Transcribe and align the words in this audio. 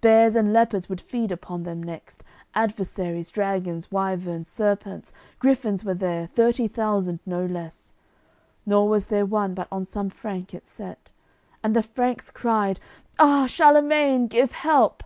Bears 0.00 0.34
and 0.34 0.54
leopards 0.54 0.88
would 0.88 1.02
feed 1.02 1.30
upon 1.30 1.64
them 1.64 1.82
next; 1.82 2.24
Adversaries, 2.54 3.28
dragons, 3.28 3.92
wyverns, 3.92 4.48
serpents, 4.48 5.12
Griffins 5.38 5.84
were 5.84 5.92
there, 5.92 6.26
thirty 6.28 6.66
thousand, 6.66 7.20
no 7.26 7.44
less, 7.44 7.92
Nor 8.64 8.88
was 8.88 9.04
there 9.08 9.26
one 9.26 9.52
but 9.52 9.68
on 9.70 9.84
some 9.84 10.08
Frank 10.08 10.54
it 10.54 10.66
set. 10.66 11.12
And 11.62 11.76
the 11.76 11.82
Franks 11.82 12.30
cried: 12.30 12.80
"Ah! 13.18 13.44
Charlemagne, 13.46 14.28
give 14.28 14.52
help!" 14.52 15.02